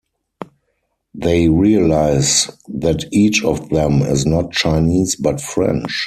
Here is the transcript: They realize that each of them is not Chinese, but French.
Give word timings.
They 1.13 1.47
realize 1.47 2.49
that 2.69 3.05
each 3.13 3.43
of 3.45 3.69
them 3.69 4.01
is 4.01 4.25
not 4.25 4.51
Chinese, 4.51 5.15
but 5.15 5.39
French. 5.39 5.93